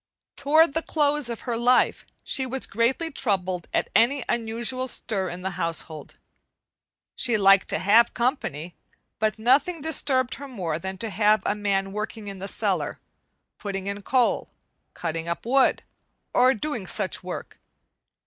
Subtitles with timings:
[0.35, 5.43] Toward the close of her life she was greatly troubled at any unusual stir in
[5.43, 6.15] the household.
[7.15, 8.73] She liked to have company,
[9.19, 12.99] but nothing disturbed her more than to have a man working in the cellar,
[13.59, 14.49] putting in coal,
[14.95, 15.83] cutting wood,
[16.33, 17.59] or doing such work.